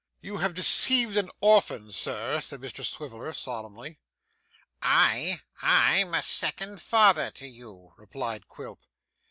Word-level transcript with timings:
'You 0.19 0.37
have 0.37 0.55
deceived 0.55 1.15
an 1.15 1.29
orphan, 1.41 1.91
Sir,' 1.91 2.41
said 2.41 2.59
Mr 2.59 2.83
Swiveller 2.83 3.33
solemnly.' 3.33 3.99
'I! 4.81 5.41
I'm 5.61 6.15
a 6.15 6.23
second 6.23 6.81
father 6.81 7.29
to 7.29 7.47
you,' 7.47 7.93
replied 7.97 8.47
Quilp. 8.47 8.79